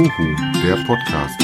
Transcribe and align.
der 0.00 0.76
Podcast. 0.86 1.42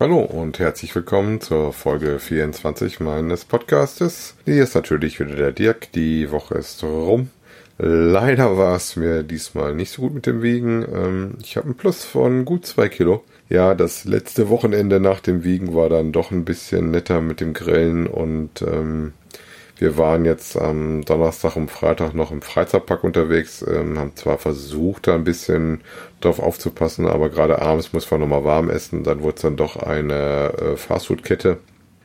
Hallo 0.00 0.18
und 0.18 0.58
herzlich 0.58 0.92
willkommen 0.96 1.40
zur 1.40 1.72
Folge 1.72 2.18
24 2.18 2.98
meines 2.98 3.44
Podcastes. 3.44 4.34
Hier 4.44 4.64
ist 4.64 4.74
natürlich 4.74 5.20
wieder 5.20 5.36
der 5.36 5.52
Dirk. 5.52 5.92
Die 5.92 6.32
Woche 6.32 6.56
ist 6.56 6.82
rum. 6.82 7.30
Leider 7.78 8.58
war 8.58 8.74
es 8.74 8.96
mir 8.96 9.22
diesmal 9.22 9.76
nicht 9.76 9.92
so 9.92 10.02
gut 10.02 10.14
mit 10.14 10.26
dem 10.26 10.42
Wiegen. 10.42 10.84
Ähm, 10.92 11.38
ich 11.40 11.56
habe 11.56 11.66
einen 11.66 11.76
Plus 11.76 12.04
von 12.04 12.44
gut 12.44 12.66
zwei 12.66 12.88
Kilo. 12.88 13.22
Ja, 13.48 13.76
das 13.76 14.04
letzte 14.04 14.48
Wochenende 14.48 14.98
nach 14.98 15.20
dem 15.20 15.44
Wiegen 15.44 15.72
war 15.72 15.88
dann 15.88 16.10
doch 16.10 16.32
ein 16.32 16.44
bisschen 16.44 16.90
netter 16.90 17.20
mit 17.20 17.40
dem 17.40 17.52
Grillen 17.52 18.08
und 18.08 18.60
ähm, 18.62 19.12
wir 19.76 19.98
waren 19.98 20.24
jetzt 20.24 20.56
am 20.56 21.04
Donnerstag 21.04 21.56
und 21.56 21.70
Freitag 21.70 22.14
noch 22.14 22.30
im 22.30 22.42
Freizeitpark 22.42 23.04
unterwegs, 23.04 23.64
ähm, 23.66 23.98
haben 23.98 24.14
zwar 24.16 24.38
versucht, 24.38 25.06
da 25.06 25.14
ein 25.14 25.24
bisschen 25.24 25.80
drauf 26.20 26.38
aufzupassen, 26.38 27.06
aber 27.06 27.30
gerade 27.30 27.60
abends 27.60 27.92
muss 27.92 28.10
man 28.10 28.20
nochmal 28.20 28.44
warm 28.44 28.70
essen. 28.70 29.04
Dann 29.04 29.22
wurde 29.22 29.36
es 29.36 29.42
dann 29.42 29.56
doch 29.56 29.76
eine 29.76 30.52
äh, 30.58 30.76
Fastfood-Kette 30.76 31.58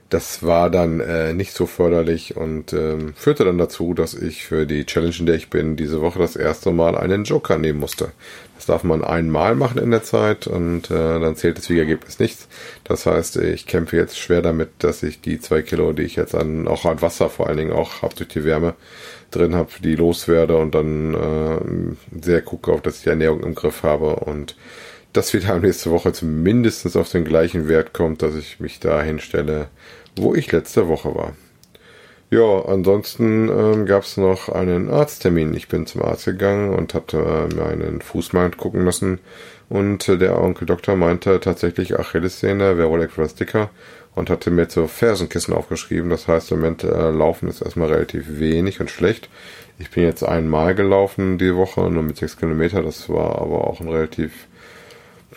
das 0.09 0.41
war 0.41 0.69
dann 0.69 1.01
äh, 1.01 1.33
nicht 1.33 1.53
so 1.53 1.65
förderlich 1.65 2.37
und 2.37 2.71
ähm, 2.71 3.13
führte 3.15 3.43
dann 3.43 3.57
dazu, 3.57 3.93
dass 3.93 4.13
ich 4.13 4.45
für 4.45 4.65
die 4.65 4.85
Challenge, 4.85 5.15
in 5.19 5.25
der 5.25 5.35
ich 5.35 5.49
bin, 5.49 5.75
diese 5.75 6.01
Woche 6.01 6.19
das 6.19 6.37
erste 6.37 6.71
Mal 6.71 6.97
einen 6.97 7.25
Joker 7.25 7.57
nehmen 7.57 7.79
musste. 7.79 8.11
Das 8.55 8.65
darf 8.65 8.83
man 8.83 9.03
einmal 9.03 9.55
machen 9.55 9.79
in 9.79 9.91
der 9.91 10.03
Zeit 10.03 10.47
und 10.47 10.89
äh, 10.89 11.19
dann 11.19 11.35
zählt 11.35 11.57
das 11.57 11.69
Wiegergebnis 11.69 12.19
nichts. 12.19 12.47
Das 12.85 13.05
heißt, 13.05 13.37
ich 13.37 13.67
kämpfe 13.67 13.97
jetzt 13.97 14.17
schwer 14.17 14.41
damit, 14.41 14.69
dass 14.79 15.03
ich 15.03 15.19
die 15.19 15.39
zwei 15.39 15.61
Kilo, 15.61 15.91
die 15.91 16.03
ich 16.03 16.15
jetzt 16.15 16.35
an, 16.35 16.67
auch 16.67 16.85
an 16.85 17.01
Wasser 17.01 17.29
vor 17.29 17.47
allen 17.47 17.57
Dingen 17.57 17.73
auch 17.73 18.01
habe 18.01 18.15
durch 18.15 18.29
die 18.29 18.45
Wärme 18.45 18.75
drin 19.31 19.55
habe, 19.55 19.69
die 19.83 19.95
loswerde 19.95 20.57
und 20.57 20.73
dann 20.73 21.13
äh, 21.13 22.23
sehr 22.23 22.41
gucke, 22.41 22.71
auf 22.71 22.81
dass 22.81 22.97
ich 22.97 23.03
die 23.03 23.09
Ernährung 23.09 23.43
im 23.43 23.55
Griff 23.55 23.83
habe 23.83 24.15
und 24.15 24.55
das 25.17 25.33
wieder 25.33 25.57
nächste 25.59 25.91
Woche 25.91 26.13
zumindest 26.13 26.95
auf 26.95 27.09
den 27.09 27.25
gleichen 27.25 27.67
Wert 27.67 27.93
kommt, 27.93 28.21
dass 28.21 28.35
ich 28.35 28.59
mich 28.59 28.79
da 28.79 29.01
hinstelle, 29.01 29.67
wo 30.15 30.35
ich 30.35 30.51
letzte 30.51 30.87
Woche 30.87 31.15
war. 31.15 31.33
Ja, 32.29 32.65
ansonsten 32.65 33.49
ähm, 33.49 33.85
gab 33.85 34.03
es 34.03 34.17
noch 34.17 34.49
einen 34.49 34.89
Arzttermin. 34.89 35.53
Ich 35.53 35.69
bin 35.69 35.87
zum 35.87 36.03
Arzt 36.03 36.25
gegangen 36.25 36.73
und 36.73 36.93
hatte 36.93 37.17
äh, 37.17 37.55
meinen 37.55 38.01
Fuß 38.01 38.33
mal 38.33 38.51
gucken 38.51 38.85
lassen. 38.85 39.19
Und 39.69 40.07
äh, 40.09 40.17
der 40.17 40.39
Onkel 40.41 40.67
Doktor 40.67 40.97
meinte 40.97 41.39
tatsächlich 41.39 41.97
Achillessehne, 41.97 42.77
wäre 42.77 42.89
wohl 42.89 43.01
etwas 43.01 43.33
dicker 43.35 43.69
und 44.13 44.29
hatte 44.29 44.51
mir 44.51 44.67
zu 44.67 44.87
Fersenkissen 44.87 45.53
aufgeschrieben. 45.53 46.09
Das 46.09 46.27
heißt, 46.27 46.51
im 46.51 46.59
Moment 46.59 46.83
äh, 46.83 47.11
Laufen 47.11 47.47
ist 47.47 47.61
erstmal 47.61 47.93
relativ 47.93 48.39
wenig 48.39 48.81
und 48.81 48.91
schlecht. 48.91 49.29
Ich 49.79 49.89
bin 49.89 50.03
jetzt 50.03 50.23
einmal 50.23 50.75
gelaufen 50.75 51.37
die 51.37 51.55
Woche, 51.55 51.89
nur 51.89 52.03
mit 52.03 52.17
sechs 52.17 52.35
Kilometer. 52.35 52.83
Das 52.83 53.07
war 53.09 53.41
aber 53.41 53.67
auch 53.67 53.79
ein 53.79 53.87
relativ 53.87 54.47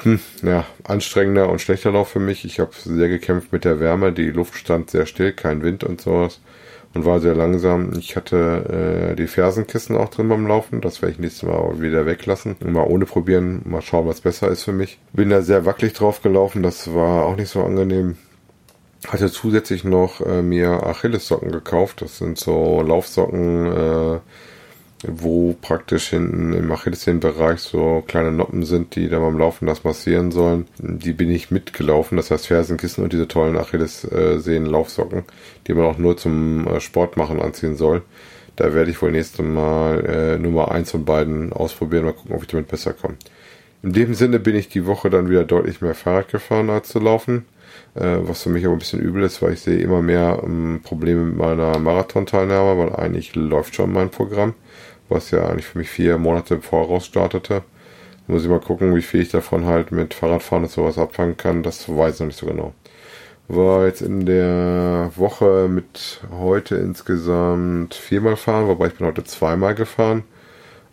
hm, 0.03 0.20
ja, 0.43 0.67
anstrengender 0.84 1.48
und 1.48 1.61
schlechter 1.61 1.93
Lauf 1.93 2.09
für 2.09 2.20
mich. 2.20 2.45
Ich 2.45 2.61
habe 2.61 2.70
sehr 2.75 3.09
gekämpft 3.09 3.53
mit 3.53 3.65
der 3.65 3.81
Wärme. 3.81 4.12
Die 4.12 4.31
Luft 4.31 4.55
stand 4.55 4.91
sehr 4.91 5.06
still, 5.06 5.33
kein 5.33 5.62
Wind 5.62 5.84
und 5.84 6.01
sowas. 6.01 6.41
Und 6.93 7.05
war 7.05 7.20
sehr 7.20 7.37
langsam. 7.37 7.93
Ich 7.98 8.17
hatte 8.17 9.12
äh, 9.12 9.17
die 9.17 9.28
Fersenkissen 9.28 9.97
auch 9.97 10.09
drin 10.09 10.28
beim 10.28 10.47
Laufen. 10.47 10.81
Das 10.81 11.03
werde 11.03 11.12
ich 11.12 11.19
nächstes 11.21 11.45
Mal 11.45 11.81
wieder 11.81 12.05
weglassen. 12.05 12.56
Mal 12.65 12.83
ohne 12.83 13.06
probieren. 13.06 13.62
Mal 13.65 13.81
schauen, 13.81 14.09
was 14.09 14.23
besser 14.23 14.48
ist 14.48 14.65
für 14.65 14.73
mich. 14.73 14.98
Bin 15.12 15.31
da 15.31 15.43
sehr 15.43 15.65
wackelig 15.65 15.93
drauf 15.93 16.21
gelaufen. 16.21 16.65
Das 16.65 16.93
war 16.93 17.27
auch 17.27 17.37
nicht 17.37 17.51
so 17.51 17.62
angenehm. 17.62 18.17
Hatte 19.06 19.31
zusätzlich 19.31 19.84
noch 19.84 20.21
äh, 20.21 20.43
mir 20.43 20.84
Achillessocken 20.84 21.53
gekauft. 21.53 22.03
Das 22.03 22.19
sind 22.19 22.39
so 22.39 22.83
Laufsocken, 22.83 23.67
äh, 23.67 24.19
wo 25.06 25.55
praktisch 25.61 26.09
hinten 26.09 26.53
im 26.53 26.70
Achillessehnenbereich 26.70 27.61
so 27.61 28.05
kleine 28.06 28.33
Noppen 28.33 28.65
sind, 28.65 28.97
die 28.97 29.09
dann 29.09 29.22
beim 29.22 29.38
Laufen 29.38 29.66
das 29.66 29.84
massieren 29.84 30.31
sollen. 30.31 30.66
Die 30.78 31.12
bin 31.12 31.31
ich 31.31 31.50
mitgelaufen, 31.50 32.16
das 32.16 32.31
heißt 32.31 32.49
Fersenkissen 32.49 33.03
und 33.03 33.12
diese 33.12 33.27
tollen 33.27 33.56
Achillessehnen-Laufsocken, 33.56 35.25
die 35.66 35.75
man 35.75 35.87
auch 35.87 35.99
nur 35.99 36.16
zum 36.16 36.66
äh, 36.66 36.81
Sport 36.81 37.16
machen 37.16 37.41
anziehen 37.41 37.77
soll. 37.77 38.03
Da 38.56 38.75
werde 38.75 38.91
ich 38.91 39.00
wohl 39.00 39.12
nächstes 39.12 39.44
Mal 39.44 40.05
äh, 40.05 40.38
Nummer 40.38 40.71
eins 40.71 40.91
von 40.91 41.06
beiden 41.06 41.53
ausprobieren, 41.53 42.05
mal 42.05 42.12
gucken, 42.12 42.34
ob 42.34 42.43
ich 42.43 42.49
damit 42.49 42.69
besser 42.69 42.93
komme. 42.93 43.17
In 43.82 43.94
dem 43.94 44.12
Sinne 44.12 44.38
bin 44.38 44.55
ich 44.55 44.69
die 44.69 44.84
Woche 44.84 45.09
dann 45.09 45.31
wieder 45.31 45.44
deutlich 45.44 45.81
mehr 45.81 45.94
Fahrrad 45.94 46.28
gefahren 46.28 46.69
als 46.69 46.88
zu 46.88 46.99
laufen, 46.99 47.47
äh, 47.94 48.19
was 48.21 48.43
für 48.43 48.50
mich 48.50 48.67
aber 48.67 48.75
ein 48.75 48.81
bisschen 48.81 49.00
übel 49.00 49.22
ist, 49.22 49.41
weil 49.41 49.55
ich 49.55 49.61
sehe 49.61 49.78
immer 49.78 50.03
mehr 50.03 50.43
ähm, 50.44 50.82
Probleme 50.84 51.25
mit 51.25 51.38
meiner 51.38 51.78
Marathon-Teilnahme, 51.78 52.78
weil 52.78 52.97
eigentlich 52.97 53.34
läuft 53.34 53.75
schon 53.75 53.94
mein 53.94 54.11
Programm 54.11 54.53
was 55.10 55.31
ja 55.31 55.47
eigentlich 55.47 55.66
für 55.66 55.78
mich 55.78 55.91
vier 55.91 56.19
Monate 56.19 56.54
im 56.54 56.62
Voraus 56.62 57.06
startete. 57.06 57.62
Muss 58.26 58.44
ich 58.44 58.48
mal 58.48 58.60
gucken, 58.60 58.94
wie 58.94 59.03
viel 59.03 59.22
ich 59.22 59.31
davon 59.31 59.66
halt 59.66 59.93
mit 59.93 60.15
Fahrradfahren 60.15 60.65
und 60.65 60.71
sowas 60.71 60.98
abfangen 60.98 61.37
kann. 61.37 61.62
Das 61.62 61.88
weiß 61.88 62.15
ich 62.15 62.21
noch 62.21 62.26
nicht 62.28 62.38
so 62.38 62.47
genau. 62.47 62.72
War 63.49 63.87
jetzt 63.87 64.03
in 64.03 64.25
der 64.25 65.10
Woche 65.16 65.69
mit 65.69 66.20
heute 66.31 66.76
insgesamt 66.76 67.94
viermal 67.94 68.37
fahren, 68.37 68.69
wobei 68.69 68.87
ich 68.87 68.94
bin 68.94 69.06
heute 69.06 69.25
zweimal 69.25 69.75
gefahren 69.75 70.22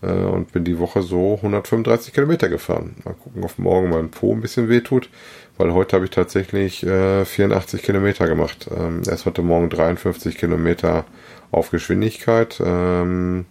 äh, 0.02 0.08
und 0.08 0.52
bin 0.52 0.64
die 0.64 0.80
Woche 0.80 1.04
so 1.04 1.36
135 1.36 2.14
Kilometer 2.14 2.50
gefahren. 2.50 2.96
Mal 3.06 3.14
gucken, 3.14 3.44
ob 3.44 3.60
morgen 3.60 3.90
mein 3.90 4.10
Po 4.10 4.34
ein 4.34 4.42
bisschen 4.42 4.70
wehtut, 4.70 5.10
weil 5.58 5.74
heute 5.74 5.96
habe 5.96 6.06
ich 6.06 6.12
tatsächlich 6.12 6.84
äh, 6.84 7.26
84 7.26 7.84
Kilometer 7.84 8.28
gemacht. 8.28 8.68
Ähm, 8.76 9.02
erst 9.08 9.28
heute 9.28 9.44
Morgen 9.44 9.70
53 9.70 10.38
Kilometer 10.38 11.06
auf 11.52 11.70
Geschwindigkeit. 11.72 12.60
Ähm, 12.66 13.46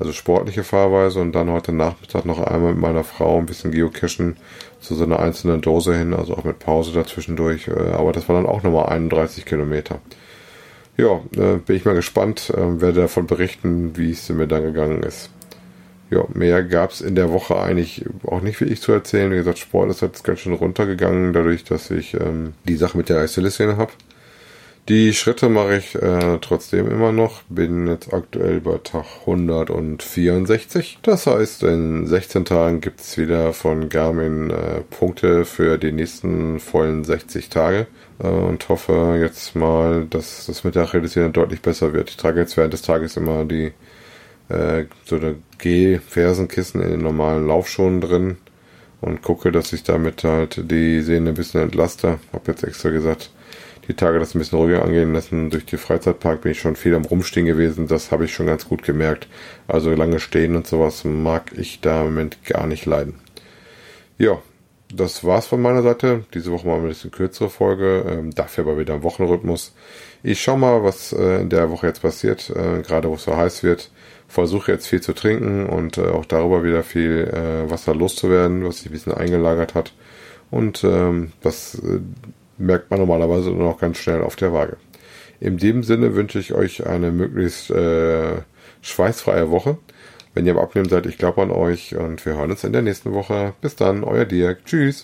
also 0.00 0.12
sportliche 0.12 0.64
Fahrweise 0.64 1.20
und 1.20 1.32
dann 1.32 1.50
heute 1.50 1.72
Nachmittag 1.72 2.24
noch 2.24 2.40
einmal 2.40 2.72
mit 2.72 2.80
meiner 2.80 3.04
Frau 3.04 3.38
ein 3.38 3.46
bisschen 3.46 3.70
geocachen 3.70 4.36
zu 4.80 4.94
so 4.94 5.04
einer 5.04 5.20
einzelnen 5.20 5.60
Dose 5.60 5.94
hin, 5.94 6.14
also 6.14 6.34
auch 6.34 6.44
mit 6.44 6.58
Pause 6.58 6.92
dazwischendurch. 6.92 7.68
Äh, 7.68 7.92
aber 7.92 8.12
das 8.12 8.28
war 8.28 8.36
dann 8.36 8.46
auch 8.46 8.62
nochmal 8.62 8.86
31 8.86 9.44
Kilometer. 9.44 10.00
Ja, 10.96 11.20
äh, 11.36 11.58
bin 11.58 11.76
ich 11.76 11.84
mal 11.84 11.94
gespannt, 11.94 12.50
äh, 12.50 12.80
werde 12.80 13.02
davon 13.02 13.26
berichten, 13.26 13.96
wie 13.96 14.10
es 14.10 14.28
mir 14.30 14.46
dann 14.46 14.62
gegangen 14.62 15.02
ist. 15.02 15.30
Ja, 16.08 16.24
mehr 16.32 16.64
gab 16.64 16.90
es 16.90 17.02
in 17.02 17.14
der 17.14 17.30
Woche 17.30 17.60
eigentlich 17.60 18.04
auch 18.26 18.40
nicht 18.40 18.60
wirklich 18.60 18.80
zu 18.80 18.92
erzählen. 18.92 19.30
Wie 19.30 19.36
gesagt, 19.36 19.58
Sport 19.58 19.90
ist 19.90 20.00
jetzt 20.00 20.24
ganz 20.24 20.40
schön 20.40 20.54
runtergegangen, 20.54 21.32
dadurch, 21.34 21.62
dass 21.62 21.90
ich 21.90 22.14
ähm, 22.14 22.54
die 22.66 22.76
Sache 22.76 22.96
mit 22.96 23.10
der 23.10 23.18
Achillessehne 23.18 23.76
habe. 23.76 23.92
Die 24.88 25.14
Schritte 25.14 25.48
mache 25.48 25.76
ich 25.76 25.94
äh, 25.94 26.38
trotzdem 26.40 26.90
immer 26.90 27.12
noch. 27.12 27.42
Bin 27.48 27.86
jetzt 27.86 28.12
aktuell 28.12 28.60
bei 28.60 28.78
Tag 28.78 29.04
164. 29.20 30.98
Das 31.02 31.26
heißt, 31.26 31.62
in 31.62 32.06
16 32.06 32.44
Tagen 32.44 32.80
gibt 32.80 33.00
es 33.00 33.16
wieder 33.16 33.52
von 33.52 33.88
Garmin 33.88 34.50
äh, 34.50 34.80
Punkte 34.90 35.44
für 35.44 35.78
die 35.78 35.92
nächsten 35.92 36.58
vollen 36.58 37.04
60 37.04 37.50
Tage. 37.50 37.86
Äh, 38.18 38.26
und 38.26 38.68
hoffe 38.68 39.18
jetzt 39.20 39.54
mal, 39.54 40.06
dass 40.06 40.46
das 40.46 40.64
mit 40.64 40.74
der 40.74 40.84
Achillessehne 40.84 41.30
deutlich 41.30 41.62
besser 41.62 41.92
wird. 41.92 42.10
Ich 42.10 42.16
trage 42.16 42.40
jetzt 42.40 42.56
während 42.56 42.72
des 42.72 42.82
Tages 42.82 43.16
immer 43.16 43.44
die 43.44 43.72
äh, 44.48 44.86
so 45.04 45.16
eine 45.16 45.36
G-Fersenkissen 45.58 46.82
in 46.82 46.90
den 46.90 47.02
normalen 47.02 47.46
Laufschuhen 47.46 48.00
drin 48.00 48.38
und 49.00 49.22
gucke, 49.22 49.52
dass 49.52 49.72
ich 49.72 49.82
damit 49.84 50.24
halt 50.24 50.70
die 50.70 51.00
Sehne 51.02 51.30
ein 51.30 51.34
bisschen 51.34 51.62
entlaste. 51.62 52.18
Hab 52.32 52.48
jetzt 52.48 52.64
extra 52.64 52.90
gesagt, 52.90 53.30
die 53.90 53.96
Tage 53.96 54.20
das 54.20 54.34
ein 54.34 54.38
bisschen 54.38 54.58
ruhiger 54.58 54.84
angehen 54.84 55.12
lassen. 55.12 55.50
Durch 55.50 55.66
die 55.66 55.76
Freizeitpark 55.76 56.42
bin 56.42 56.52
ich 56.52 56.60
schon 56.60 56.76
viel 56.76 56.94
am 56.94 57.04
Rumstehen 57.04 57.46
gewesen. 57.46 57.88
Das 57.88 58.12
habe 58.12 58.24
ich 58.24 58.32
schon 58.32 58.46
ganz 58.46 58.68
gut 58.68 58.84
gemerkt. 58.84 59.26
Also 59.66 59.90
lange 59.90 60.20
stehen 60.20 60.54
und 60.54 60.66
sowas 60.66 61.04
mag 61.04 61.50
ich 61.56 61.80
da 61.80 62.02
im 62.02 62.06
Moment 62.06 62.44
gar 62.44 62.68
nicht 62.68 62.86
leiden. 62.86 63.16
Ja, 64.16 64.38
das 64.94 65.24
war's 65.24 65.48
von 65.48 65.60
meiner 65.60 65.82
Seite. 65.82 66.24
Diese 66.34 66.52
Woche 66.52 66.68
mal 66.68 66.76
ein 66.76 66.86
bisschen 66.86 67.10
kürzere 67.10 67.50
Folge. 67.50 68.04
Ähm, 68.08 68.30
dafür 68.32 68.64
aber 68.64 68.78
wieder 68.78 68.94
im 68.94 69.02
Wochenrhythmus. 69.02 69.74
Ich 70.22 70.40
schau 70.40 70.56
mal, 70.56 70.84
was 70.84 71.12
äh, 71.12 71.40
in 71.40 71.50
der 71.50 71.70
Woche 71.70 71.88
jetzt 71.88 72.02
passiert. 72.02 72.48
Äh, 72.50 72.82
gerade 72.82 73.08
wo 73.08 73.14
es 73.14 73.24
so 73.24 73.36
heiß 73.36 73.64
wird. 73.64 73.90
Versuche 74.28 74.70
jetzt 74.70 74.86
viel 74.86 75.00
zu 75.00 75.14
trinken 75.14 75.66
und 75.66 75.98
äh, 75.98 76.06
auch 76.06 76.26
darüber 76.26 76.62
wieder 76.62 76.84
viel 76.84 77.28
äh, 77.34 77.68
Wasser 77.68 77.96
loszuwerden, 77.96 78.64
was 78.64 78.78
sich 78.78 78.86
ein 78.86 78.92
bisschen 78.92 79.14
eingelagert 79.14 79.74
hat. 79.74 79.92
Und 80.52 80.84
ähm, 80.84 81.32
das 81.40 81.74
äh, 81.74 81.98
merkt 82.60 82.90
man 82.90 83.00
normalerweise 83.00 83.50
noch 83.50 83.80
ganz 83.80 83.98
schnell 83.98 84.22
auf 84.22 84.36
der 84.36 84.52
Waage. 84.52 84.76
In 85.40 85.56
dem 85.56 85.82
Sinne 85.82 86.14
wünsche 86.14 86.38
ich 86.38 86.52
euch 86.52 86.86
eine 86.86 87.10
möglichst 87.10 87.70
äh, 87.70 88.42
schweißfreie 88.82 89.50
Woche. 89.50 89.78
Wenn 90.34 90.46
ihr 90.46 90.52
am 90.52 90.58
Abnehmen 90.58 90.88
seid, 90.88 91.06
ich 91.06 91.18
glaube 91.18 91.42
an 91.42 91.50
euch 91.50 91.96
und 91.96 92.24
wir 92.24 92.34
hören 92.34 92.50
uns 92.50 92.62
in 92.62 92.72
der 92.72 92.82
nächsten 92.82 93.12
Woche. 93.12 93.54
Bis 93.60 93.74
dann, 93.74 94.04
euer 94.04 94.26
Dirk. 94.26 94.64
Tschüss. 94.64 94.98